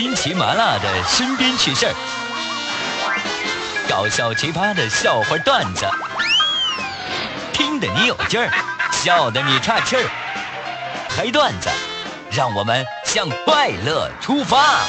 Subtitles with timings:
[0.00, 1.92] 新奇麻辣的身边趣事儿，
[3.86, 5.84] 搞笑奇葩的笑话段子，
[7.52, 8.50] 听得你有劲儿，
[8.90, 10.04] 笑得你岔气儿，
[11.10, 11.68] 嗨段子，
[12.30, 14.86] 让我们向快乐出发。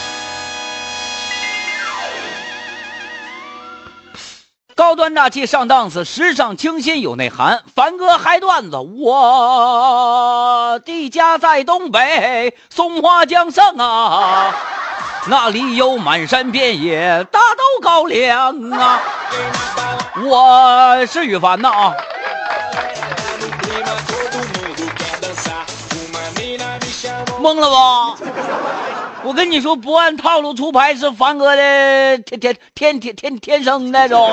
[4.74, 7.62] 高端大气上档次，时尚清新有内涵。
[7.76, 14.54] 凡哥嗨段子，我的家在东北松花江上啊，
[15.28, 19.00] 那里有满山遍野大豆高粱啊。
[20.26, 21.94] 我是羽凡呐啊。
[27.42, 28.18] 懵了吧？
[29.24, 34.30] 我跟你说，不按套路出牌是凡哥的天天天天天天生的种。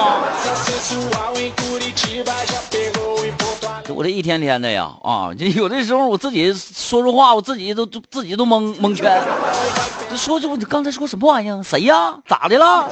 [3.88, 9.22] 我这一天天的呀，啊，这有的时候我自己说说话，我自己都自己都蒙蒙圈。
[10.16, 11.62] 说这我刚才说什么玩意儿？
[11.62, 12.16] 谁呀？
[12.26, 12.88] 咋的了？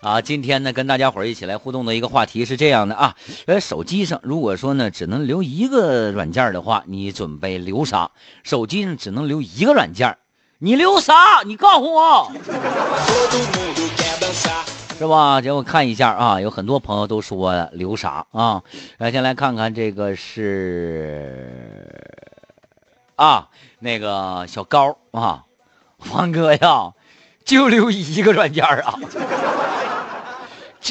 [0.00, 8.12] 啊，今天呢，跟大家伙一起来互动的一个话题是这样的啊，呃，手机上如果说呢只能留一个软件的话，你准备留啥？
[8.44, 10.16] 手机上只能留一个软件，
[10.58, 11.42] 你留啥？
[11.44, 12.30] 你告诉我，
[14.98, 15.40] 是吧？
[15.40, 18.62] 结果看一下啊，有很多朋友都说留啥啊？
[18.98, 21.92] 来，先来看看这个是
[23.16, 23.48] 啊，
[23.80, 25.42] 那个小高啊，
[26.12, 26.92] 王哥呀，
[27.44, 28.94] 就留一个软件啊。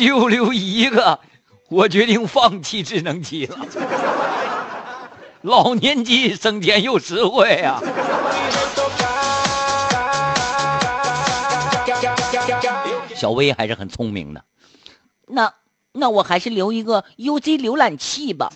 [0.06, 1.20] 就留一个，
[1.70, 3.58] 我决定放弃智能机了。
[5.42, 7.82] 老年机省钱又实惠啊！
[13.16, 14.44] 小薇还是很聪明的。
[15.28, 15.52] 那
[15.94, 18.52] 那我还是留一个 UC 浏览器吧。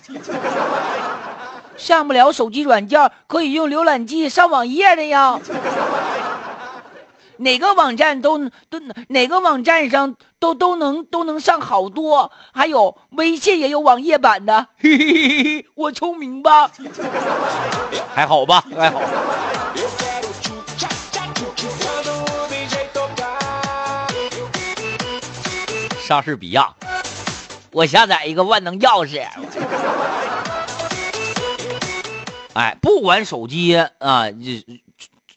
[1.76, 5.40] 上不了手机软件，可以用浏览器上网页的呀。
[7.38, 8.38] 哪个网站都
[8.68, 14.68] 都哪个网站上都都能都能上好多，还有微信也有网页版的。
[14.78, 16.70] 嘿嘿嘿，我聪明吧？
[18.14, 18.64] 还好吧？
[18.76, 19.00] 还好。
[26.04, 26.74] 莎士比亚，
[27.70, 29.24] 我下载一个万能钥匙。
[32.52, 34.82] 哎，不管手机啊，这。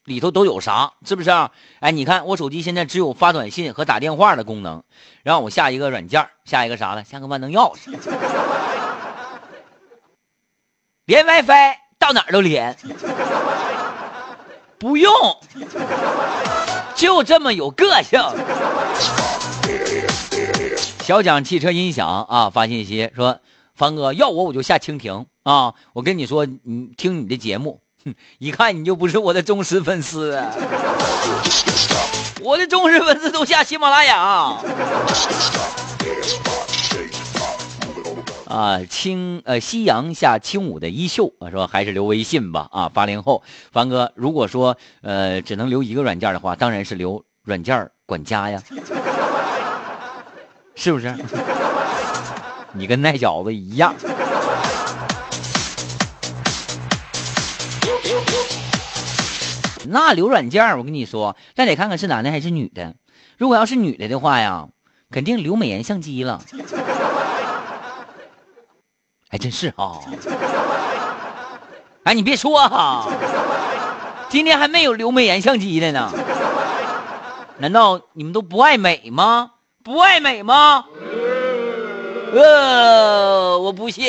[0.06, 0.94] 里头都有啥？
[1.06, 1.52] 是不是啊？
[1.82, 4.84] 哎，你看我手机现在只有发短信和打电话的功能，
[5.24, 7.04] 让我下一个软件，下一个啥呢？
[7.04, 7.92] 下个万能钥匙，
[11.06, 12.78] 连 WiFi 到哪儿都连，
[14.80, 15.12] 不用，
[16.96, 18.20] 就这么有个性。
[21.02, 23.40] 小蒋汽车音响啊，发信息说
[23.76, 25.76] ：“方哥要我我就下蜻蜓啊！
[25.94, 30.40] 我跟你说，你听你的节目。”哼 一看你就不是我的忠实粉丝！
[32.42, 34.20] 我的忠实粉丝都下喜马拉雅
[38.48, 38.80] 啊！
[38.90, 42.90] 青呃，夕阳下轻舞的衣袖啊，说还是留微信吧啊！
[42.94, 48.62] 八零后凡哥，如果说呃只能留一个软件的话，当然是留软件管家呀，
[50.76, 51.16] 是不是？
[52.74, 53.96] 你跟那小子一样。
[59.90, 62.96] 那留软件我跟你说，那得看看是男的还是女的。
[63.38, 64.68] 如果要是女的的话呀，
[65.12, 66.42] 肯定留美颜相机了。
[69.30, 70.00] 还真是啊！
[72.04, 73.10] 哎，你别说哈，
[74.30, 76.12] 今天还没有留美颜相机的呢。
[77.58, 79.52] 难道你们都不爱美吗？
[79.84, 80.86] 不爱美吗？
[82.34, 84.04] 呃，我不信。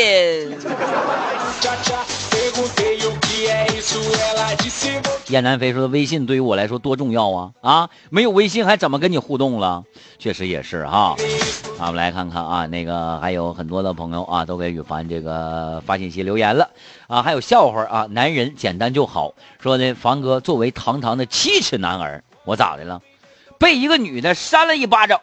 [5.28, 7.50] 燕南飞说：“微信对于我来说多重要啊！
[7.60, 9.82] 啊，没有微信还怎么跟你互动了？
[10.18, 11.16] 确实也是哈。
[11.78, 16.70] 啊，我们来看看啊，那个还有很多的朋友啊，都给羽凡这个发信息留言了
[17.08, 17.22] 啊。
[17.22, 19.34] 还有笑话啊，男人简单就好。
[19.60, 23.02] 说呢，凡哥作为堂堂的七尺男儿，我咋的了？
[23.58, 25.20] 被一个女的扇了一巴掌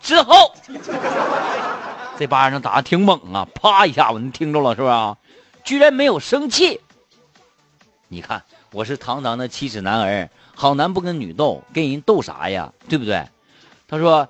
[0.00, 0.52] 之后，
[2.18, 5.16] 这巴掌打的挺猛啊，啪一下子，你听着了是吧？
[5.64, 6.80] 居然没有生气。
[8.08, 12.70] 你看。”我是堂堂的七尺男儿，好男不跟女斗，跟人斗啥呀？
[12.86, 13.24] 对不对？
[13.88, 14.28] 他说，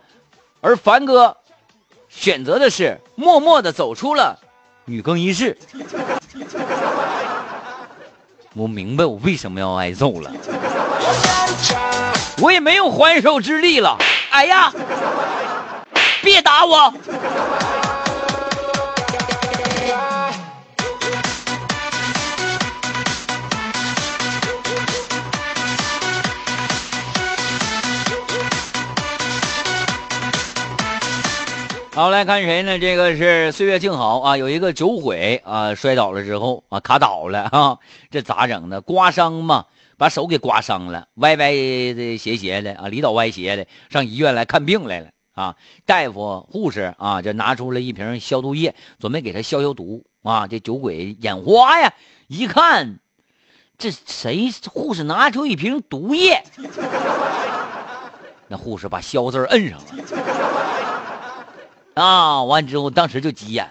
[0.61, 1.37] 而凡哥
[2.09, 4.39] 选择的是默默的走出了
[4.85, 5.59] 女更衣室。
[8.55, 10.31] 我明白我为什么要挨揍了，
[12.41, 13.99] 我也没有还手之力了。
[14.31, 14.73] 哎呀，
[16.23, 16.95] 别打我！
[31.99, 32.79] 好，来看谁呢？
[32.79, 37.79] 这个是岁月静好啊，有一个酒鬼啊，摔倒了之后啊，卡倒了啊，
[38.13, 38.81] 这咋整的？
[38.81, 39.67] 刮伤嘛，
[39.97, 45.57] 把手给刮伤了，歪歪的斜斜的啊，里倒歪斜的，上医院来看病来了啊。
[45.87, 50.47] 大夫、护士啊，就拿出了一瓶消毒液，准备给他消消毒啊。
[50.47, 51.93] 这酒鬼眼花呀，
[52.29, 53.01] 一看，
[53.77, 54.53] 这谁？
[54.73, 56.45] 护士拿出一瓶毒液，
[58.47, 59.85] 那护士把“消”字摁上了。
[61.99, 62.43] 啊！
[62.45, 63.71] 完之后，当时就急眼，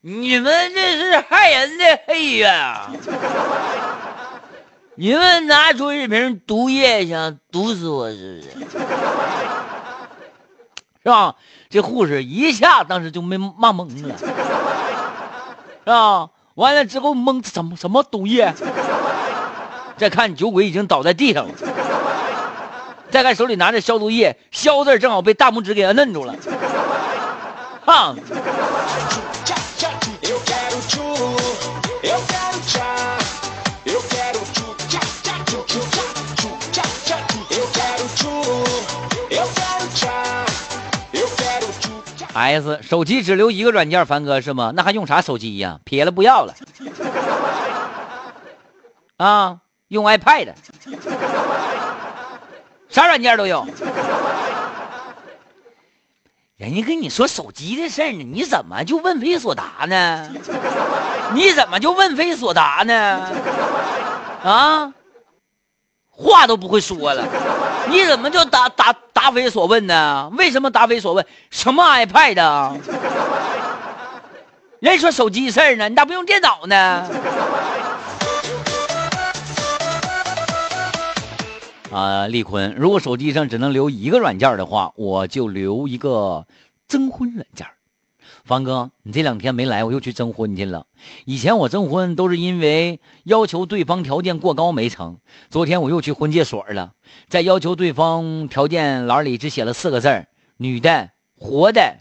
[0.00, 2.90] 你们这是害人的黑呀！
[4.94, 8.78] 你们拿出一瓶毒液，想毒死我是不是？
[11.02, 11.34] 是吧？
[11.68, 14.26] 这护士一下当时就没骂懵了，是
[15.84, 16.30] 吧？
[16.54, 18.54] 完了之后懵，什么什么毒液？
[19.96, 21.54] 再看酒鬼已经倒在地上了，
[23.10, 26.34] 再看手里拿着消毒液，消字正好被大拇指给摁住了。
[27.86, 28.16] 胖。
[42.34, 44.72] S 手机只留一个软件，凡哥是吗？
[44.74, 45.78] 那还用啥手机呀？
[45.84, 46.54] 撇了不要了。
[49.16, 50.52] 啊，用 iPad，
[52.88, 53.66] 啥软件都有。
[56.56, 60.26] 人家跟你说手机的事儿呢，你怎么就问非所答呢？
[61.34, 63.28] 你怎么就问非所答呢？
[64.42, 64.90] 啊，
[66.10, 67.22] 话都不会说了，
[67.90, 70.30] 你怎么就答答答非所问呢？
[70.38, 71.26] 为什么答非所问？
[71.50, 72.80] 什么 iPad？
[74.80, 77.06] 人说手机事儿呢，你咋不用电脑呢？
[81.90, 86.46] 啊，丽坤，如果手机上只能留一个软件的话，我就留一个
[86.88, 87.66] 征婚软件。
[88.44, 90.86] 方哥，你这两天没来，我又去征婚去了。
[91.24, 95.18] 以前我征婚都是因为要求对方条件过高没成。
[95.48, 96.92] 昨天我又去婚介所了，
[97.28, 101.96] 在要求对方条件栏里只写了四个字女的，活的。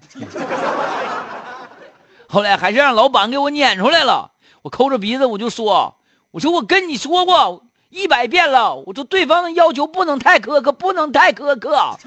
[2.28, 4.32] 后来还是让老板给我撵出来了。
[4.64, 5.98] 我抠着鼻子我就说
[6.32, 7.62] ：“我说我跟你说过。”
[7.96, 11.98] 一百遍了，我说对方的要求不能太苛刻，不能太苛刻。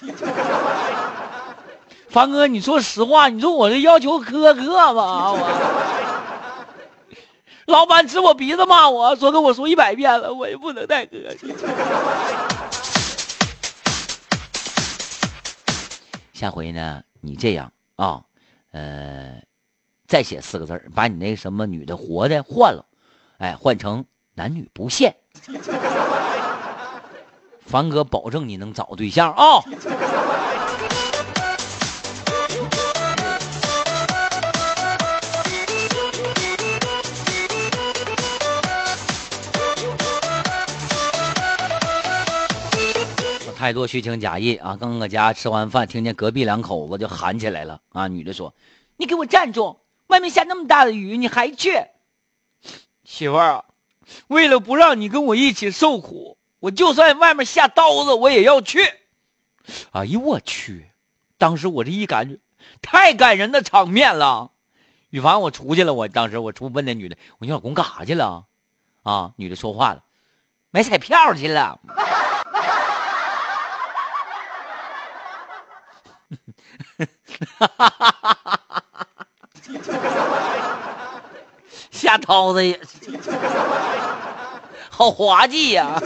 [2.10, 5.38] 凡哥，你说实话，你说我这要求苛刻吗？
[7.66, 11.46] 老板指我鼻子骂我说跟我说一百遍了，我也不能太苛刻。
[16.32, 18.22] 下回呢，你这样啊，
[18.72, 19.40] 呃。
[20.12, 22.84] 再写四个字把你那什么女的活的换了，
[23.38, 24.04] 哎，换成
[24.34, 25.16] 男女不限。
[27.64, 29.62] 凡哥保证你能找对象啊！
[43.56, 44.76] 太多虚情假意啊！
[44.78, 48.08] 刚搁家吃完饭，听见隔壁两口子就喊起来了啊！
[48.08, 48.54] 女的说
[48.98, 49.78] ：“你给我站住！”
[50.12, 51.86] 外面下那么大的雨，你还去？
[53.02, 53.64] 媳妇儿，
[54.26, 58.80] 为了不让你跟我一起受苦，我就算外面下刀子，我也要去。
[59.92, 60.90] 哎呦我去！
[61.38, 62.40] 当时我这一感觉，
[62.82, 64.50] 太感人的场面了。
[65.08, 65.94] 雨凡，我出去了。
[65.94, 68.44] 我当时我出问那女的，我说你老公干啥去了？
[69.02, 70.04] 啊，女的说话了，
[70.70, 71.80] 买彩票去了。
[77.58, 78.58] 哈哈哈哈哈！
[82.12, 82.78] 下刀子也
[84.90, 85.98] 好滑稽呀！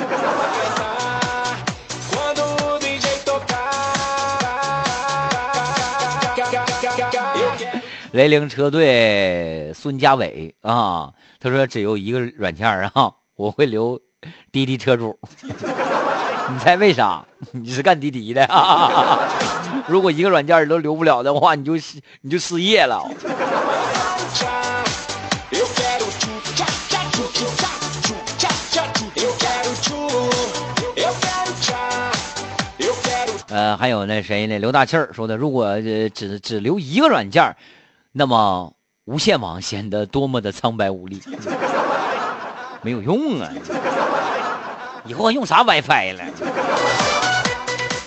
[8.12, 11.10] 雷凌车队孙家伟啊，
[11.40, 14.00] 他说只有一个软件啊，我会留
[14.52, 15.18] 滴滴车主。
[15.42, 17.24] 你猜为啥？
[17.50, 18.48] 你是干滴滴的？
[19.88, 21.72] 如果一个软件都留不了的话，你就
[22.20, 23.02] 你就失业了。
[33.66, 34.60] 呃，还有那谁呢？
[34.60, 35.80] 刘大气儿说的，如果
[36.14, 37.56] 只只留一个软件
[38.12, 38.72] 那么
[39.06, 41.20] 无线网显得多么的苍白无力，
[42.80, 43.50] 没有用啊！
[45.04, 46.22] 以后还用啥 WiFi 了？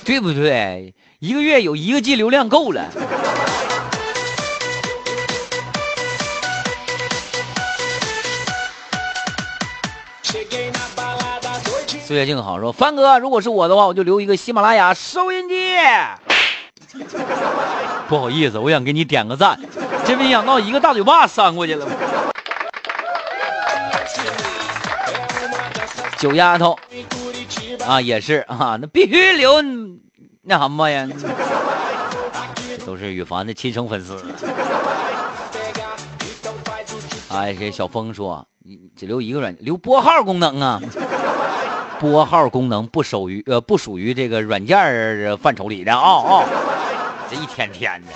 [0.06, 0.96] 对不对？
[1.20, 2.90] 一个月有一个 G 流量够了。
[12.10, 15.78] 岁月静好说，帆哥，如果是我的话，我就留一个喜马拉雅收音机。
[18.10, 19.60] 不好意思，我想给你点个赞，
[20.06, 21.86] 真没想到一个大嘴巴扇过去了。
[26.18, 26.76] 九丫头
[27.86, 29.62] 啊，也是啊，那必须留
[30.42, 31.08] 那什么呀，
[32.88, 34.18] 都是羽凡的亲生粉丝。
[37.32, 40.82] 哎，这小峰说，你只留一个软，留拨号功能啊。
[42.00, 46.46] 拨号功能不属于呃不属于这个软件范畴里的啊啊，
[47.30, 48.14] 这一天天的。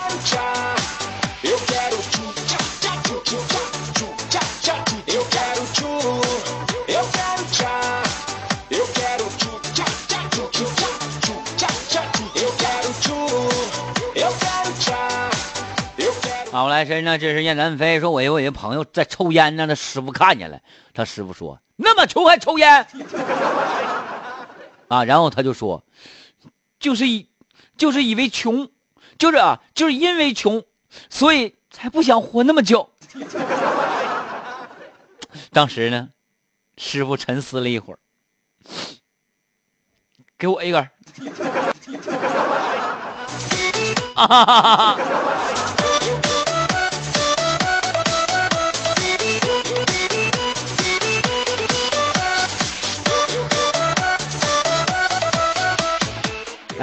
[16.51, 20.59] 好，我来身呢，这是燕南飞说，我有一个朋友在抽烟呢，他师傅看见了，
[20.93, 21.59] 他师傅说。
[21.75, 22.87] 那么穷还抽烟
[24.87, 25.03] 啊？
[25.05, 25.83] 然后他就说，
[26.79, 27.27] 就是以，
[27.77, 28.69] 就是以为穷，
[29.17, 30.63] 就是啊，就是因为穷，
[31.09, 32.89] 所以才不想活那么久。
[35.51, 36.09] 当时呢，
[36.77, 37.99] 师傅沉思了一会儿，
[40.37, 40.89] 给我一根。
[44.15, 45.22] 哈哈哈哈。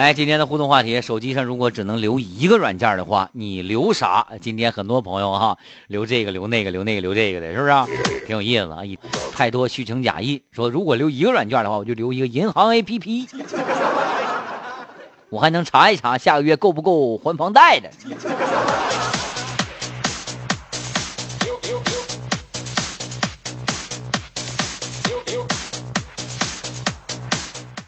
[0.01, 4.27] 来，今天的互动话题，手机上如果只能留一个软件的话，你留啥？
[4.41, 8.25] 今天很多朋友哈，留这个，留那个，留那个，留这个的，是不是？
[8.27, 8.81] 挺有意思啊！
[9.35, 13.29] 太多虚情假意，说如果留一个软件的话，我就留一个银行 APP，
[15.29, 17.91] 我还能查一查下个月够不够还房贷的。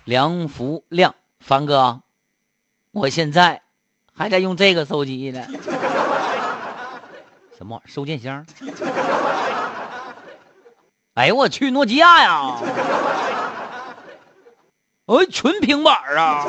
[0.04, 1.14] 梁福亮。
[1.52, 2.00] 凡哥，
[2.92, 3.60] 我现在
[4.14, 5.46] 还在用这个手机呢。
[7.58, 7.92] 什么玩意儿？
[7.92, 8.46] 收件箱？
[11.12, 12.56] 哎呦我去，诺基亚呀！
[15.04, 16.46] 哦，纯平板啊，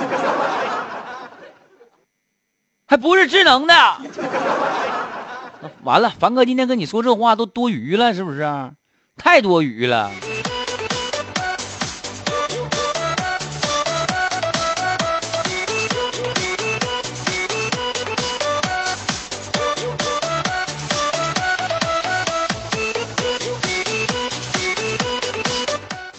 [2.86, 3.74] 还不是智能的。
[5.84, 8.72] 完了，凡哥今天跟你说这话都多余了，是不是？
[9.18, 10.10] 太多余了。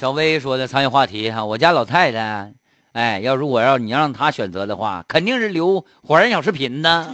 [0.05, 2.53] 小薇说的参与话题哈，我家老太太，
[2.93, 7.11] 哎，要如果要你让她选择的话，肯定是留火山小视频呢。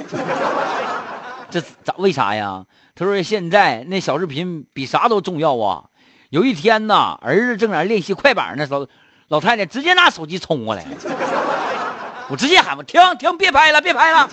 [1.50, 2.64] 这咋为啥呀？
[2.96, 5.84] 她说现在那小视频比啥都重要啊。
[6.30, 8.88] 有一天呐，儿子正在练习快板的时候，
[9.28, 10.84] 老太太直接拿手机冲过来，
[12.26, 14.28] 我直接喊我停停，别拍了，别拍了。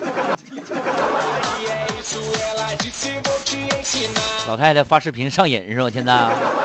[4.48, 5.92] 老太太发视频上瘾是吧？
[5.94, 6.57] 现在。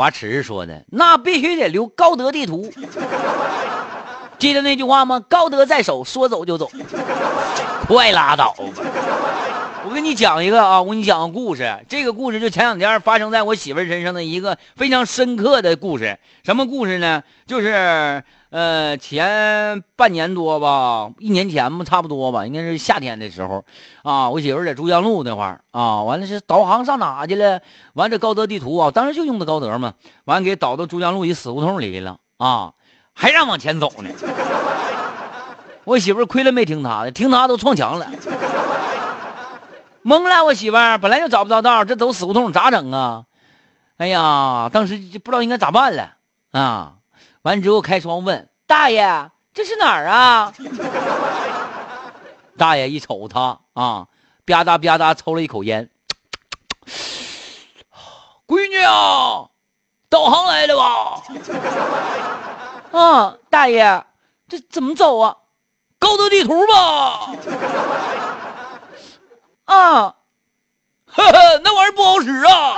[0.00, 2.72] 华池说的那必须得留高德地图，
[4.38, 5.22] 记得那句话吗？
[5.28, 6.70] 高德在手，说走就走。
[7.86, 8.82] 快拉倒吧！
[9.84, 11.84] 我给你讲一个啊，我给你讲个故事。
[11.86, 16.18] 这个故事就前两天发生在我媳妇身上的一个非常深刻的故事。
[16.44, 17.22] 什么故事呢？
[17.46, 18.24] 就是。
[18.50, 23.64] 呃，前半年多吧，一年前吧，差不多吧，应该是夏天的时候，
[24.02, 27.60] 啊，我媳妇在珠江路那块儿啊，完了是导航上哪去了？
[27.92, 32.72] 完这高德地图啊，当时就用的高德嘛，完给导到珠江路一死胡同里了啊，
[33.14, 34.10] 还让往前走呢。
[35.84, 38.10] 我媳妇亏了没听他的，听他都撞墙了，
[40.02, 40.44] 懵了。
[40.44, 43.26] 我媳妇本来就找不着道，这走死胡同咋整啊？
[43.96, 46.14] 哎呀，当时就不知道应该咋办了
[46.50, 46.94] 啊。
[47.42, 50.52] 完之后开窗问大爷：“这是哪儿啊？”
[52.58, 54.06] 大爷一瞅他啊，
[54.44, 55.88] 吧嗒吧嗒抽了一口烟。
[58.46, 59.48] 闺女啊，
[60.10, 61.22] 导航来了吧？
[62.92, 64.04] 啊，大爷，
[64.48, 65.36] 这怎么走啊？
[65.98, 67.30] 高德地图吧？
[69.64, 70.14] 啊，
[71.06, 72.76] 呵呵，那玩意儿不好使啊。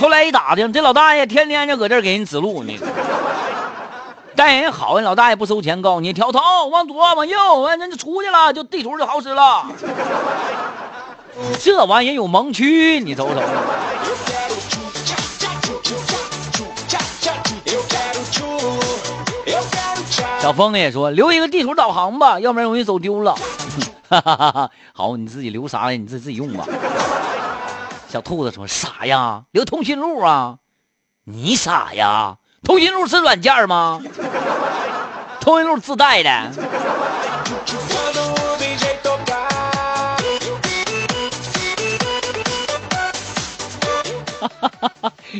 [0.00, 2.72] 后来一打听，这老大爷天天就搁这儿给人指路呢。
[4.36, 6.38] 待人好，人老大爷不收钱，告诉你调头，
[6.70, 9.66] 往左，往右，完人就出去了，就地图就好使了。
[11.60, 13.40] 这玩意儿有盲区，你瞅瞅。
[20.40, 23.34] 小峰也说留一个地图导航吧，要不然容易走丢了。
[24.08, 25.98] 哈哈哈哈好，你自己留啥呀？
[25.98, 26.64] 你自自己用吧。
[28.08, 29.44] 小兔子说傻呀？
[29.50, 30.58] 留通讯录啊？
[31.24, 32.38] 你傻呀？
[32.64, 34.00] 通讯录是软件吗？
[35.42, 36.52] 通讯录自带的。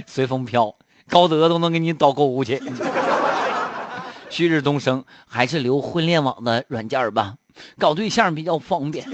[0.06, 0.74] 随风飘，
[1.08, 2.62] 高德都能给你导购物去。
[4.28, 7.36] 旭日东升，还是留婚恋网的软件吧，
[7.78, 9.08] 搞对象比较方便。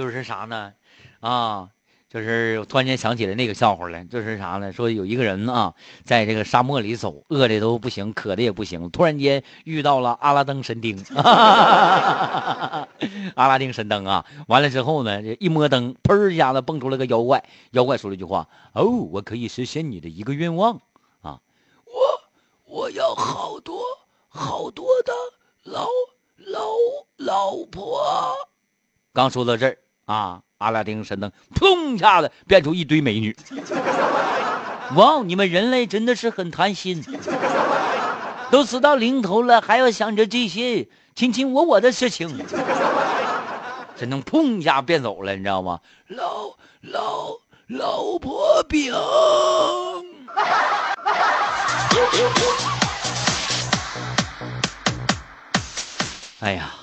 [0.00, 0.72] 就是啥呢？
[1.20, 1.68] 啊，
[2.08, 4.72] 就是我突然间想起来那个笑话来，就是啥呢？
[4.72, 10.96] 说有一个人啊，在这个沙漠里走，饿的都不行，渴的也不行，突然间遇到了阿拉丁神灯。
[13.36, 17.44] 阿拉丁神灯啊，完了之后呢，这一摸灯，砰一下子蹦出了个妖怪。
[17.72, 20.80] 妖怪说了一句话：“哦，我可以实现你的一个愿望
[21.20, 21.42] 啊，
[21.84, 22.22] 我
[22.64, 23.82] 我要好多
[24.30, 25.12] 好多的
[25.64, 25.86] 老
[26.38, 26.64] 老
[27.18, 28.00] 老婆。”
[29.12, 29.76] 刚说到这儿
[30.10, 33.36] 啊，阿拉丁神灯砰一下子变出一堆美女。
[34.96, 37.00] 哇，你们人类真的是很贪心，
[38.50, 42.44] 都死到临头了，还要想着这些卿卿我我的事情。
[43.96, 45.78] 神灯砰一下变走了，你知道吗？
[46.08, 47.36] 老老
[47.68, 48.92] 老婆饼。
[56.40, 56.74] 哎呀，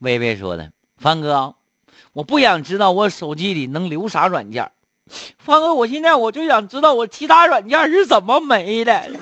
[0.00, 1.54] 微微说的，方哥，
[2.12, 4.70] 我不想知道我手机里能留啥软件。
[5.38, 9.02] 方哥，我现在我就想知道我其他软件是怎么没的，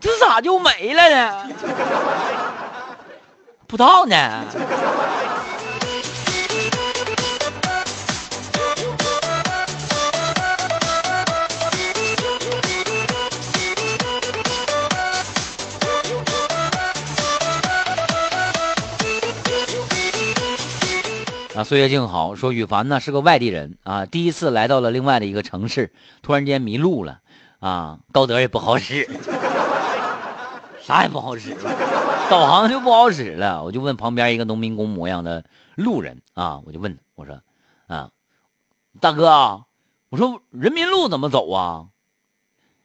[0.00, 1.50] 这咋就没了呢？
[3.66, 4.44] 不知道呢。
[21.58, 25.92] 啊，岁月静好说，羽凡呢是个外地人啊，第一次来到了另外的一个城市，
[26.22, 27.18] 突然间迷路了
[27.58, 29.10] 啊，高德也不好使，
[30.80, 31.56] 啥也不好使。
[32.30, 35.44] 导航就不好使了，我就问旁边一个农民工模样的
[35.74, 37.40] 路人啊，我就问我说
[37.88, 38.10] ：“啊，
[39.00, 39.64] 大哥，
[40.10, 41.86] 我说人民路怎么走啊？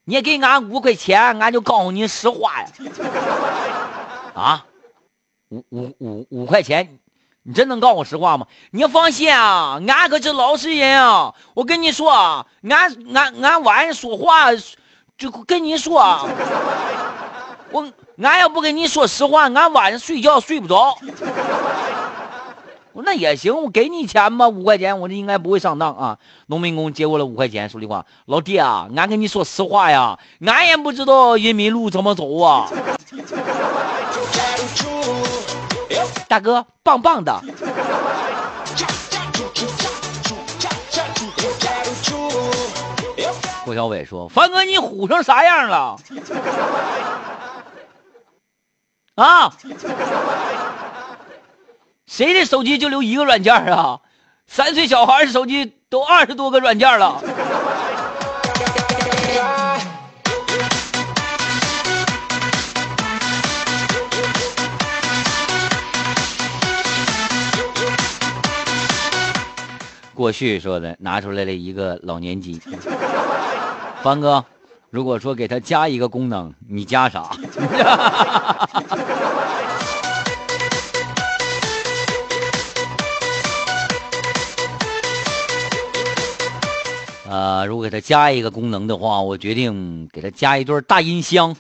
[0.03, 2.67] 你也给俺五块钱，俺就告诉你实话呀。
[4.33, 4.65] 啊，
[5.49, 6.97] 五五五五块钱，
[7.43, 8.47] 你真能告诉我实话吗？
[8.71, 11.33] 你要放心啊，俺可是老实人啊。
[11.53, 14.51] 我跟你说啊，俺俺俺晚上说话
[15.17, 16.25] 就跟你说啊。”
[17.71, 20.95] 我俺要不跟你说实话，俺晚上睡觉睡不着。
[22.93, 26.19] 我那也行，我给你钱吧，五块钱，我这应该不会上当啊。
[26.45, 32.69] 农民工接过了五块钱，说句话，老弟啊，俺跟你说实话呀，俺也不知道人民路怎么走啊。
[36.33, 37.39] 大哥，棒棒的。
[43.63, 45.95] 郭小伟说：“凡哥，你虎成啥样了？”
[49.13, 49.53] 啊！
[52.07, 53.99] 谁的手机就留一个软件啊？
[54.47, 57.21] 三岁小孩的手机都二十多个软件了。
[70.23, 72.57] 过去说的，拿出来了一个老年机。
[74.01, 74.45] 凡哥。
[74.89, 77.31] 如果说给他加一个功能，你加啥？
[87.29, 91.53] 呃，如果给他加一个功能的话，我决定给他加一对大音箱，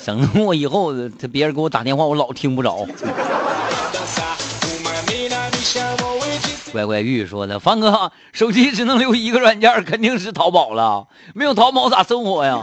[0.00, 2.86] 省得我以后他别人给我打电话，我老听不着。
[6.72, 11.06] 乖乖玉说的，凡哥，手机只能留一个软件，肯定是淘宝了。
[11.34, 12.62] 没有淘宝咋生活呀？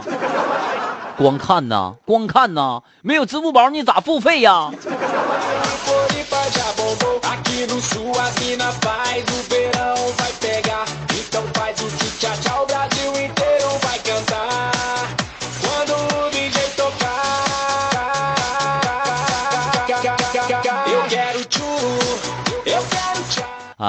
[1.16, 4.70] 光看呐，光看呐，没有支付宝你咋付费呀？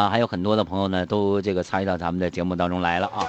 [0.10, 3.26] 还有很多的朋友呢，都这个参与到咱们的节目当中来了啊。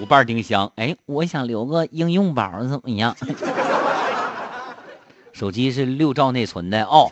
[0.00, 3.16] 五瓣丁香，哎，我想留个应用宝怎么样？
[5.32, 7.10] 手机是六兆内存的哦，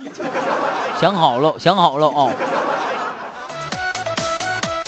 [1.00, 2.30] 想好了，想好了哦。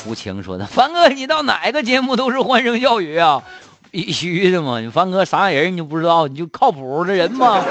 [0.07, 3.43] 无情说的，凡哥，你到哪个节目都是欢声笑语啊？
[3.91, 4.81] 必须的嘛！
[4.81, 6.27] 你凡哥啥人你就不知道？
[6.27, 7.63] 你就靠谱的人嘛？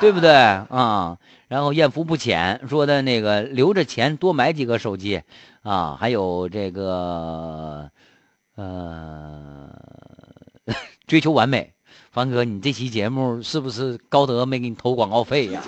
[0.00, 1.16] 对不对啊？
[1.50, 5.20] 然后艳福不浅说的那个留着钱多买几个手机
[5.64, 7.90] 啊，还有这个
[8.54, 9.68] 呃
[11.08, 11.72] 追求完美，
[12.12, 15.60] 凡哥，你这期节目是不是高德没给你投广告费呀？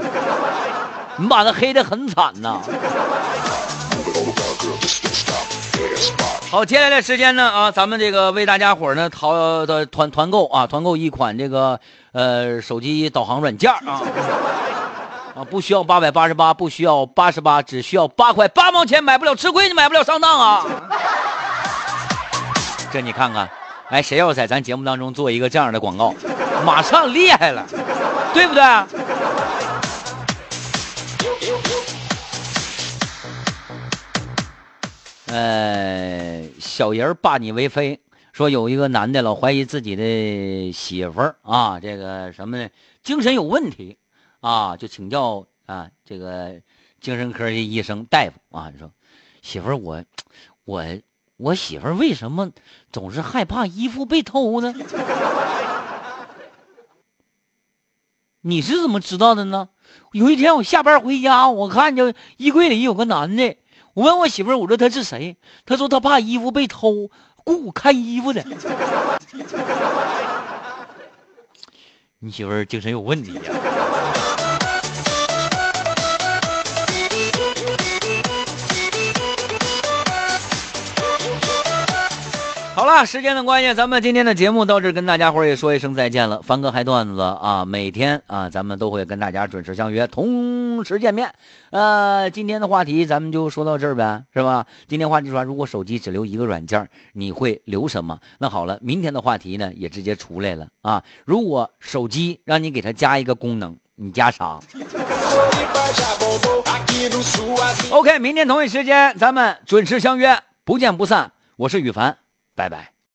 [1.18, 2.61] 你把他黑的很惨呐！
[6.49, 11.81] 好，接下来的时间呢啊，咱们这个为大家伙呢淘的团团购啊，团购一款这个
[12.12, 14.01] 呃手机导航软件啊
[15.35, 20.66] 啊，不需要八百八十八，不需要八十八，只需要八块八毛钱，买不了吃亏，你买不了上当啊！
[22.92, 23.49] 这你看看，
[23.88, 26.14] 哎，谁要在咱节目当中做一个这样的广告，
[26.66, 27.66] 马上厉害了，
[28.35, 28.62] 对不对？
[35.29, 37.99] 呃，小人霸你为妃，
[38.35, 42.68] 说有一个男的老怀疑自己的媳妇儿啊，这个什么呢，
[43.03, 43.97] 精神有问题
[44.42, 46.61] 啊，就请教啊这个
[47.00, 48.90] 精神科的医生大夫啊，你说
[49.40, 50.05] 媳妇儿我
[50.64, 50.85] 我
[51.37, 52.50] 我媳妇儿为什么
[52.90, 54.74] 总是害怕衣服被偷呢？
[58.44, 59.68] 你是怎么知道的呢？
[60.11, 63.57] 有一天我下班回家，我看见衣柜里有个男的。
[63.94, 65.37] 我问我媳妇儿，我说他是谁？
[65.66, 68.44] 他说他怕衣服被偷，雇看衣服的。
[72.18, 73.42] 你媳妇儿精神有问题呀？
[82.83, 86.42] 好了，时间的关系，咱们今天的节目到这，跟大家伙也说一声再见了。
[86.42, 91.33] 凡哥嗨段子啊，每天啊，咱们都会跟大家准时相约，同时见面。
[91.71, 94.66] 呃，今天的话题咱们就说到这儿呗，是吧？
[94.88, 98.18] 今天话题说，如果手机只留一个软件，你会留什么？
[98.38, 101.05] 那好了，明天的话题呢也直接出来了啊。
[101.25, 104.59] 如果手机让你给它加一个功能，你加啥
[107.92, 111.31] ？OK，明天同一时间咱们准时相约，不见不散。
[111.55, 112.16] 我是羽凡。
[112.62, 112.91] 拜拜。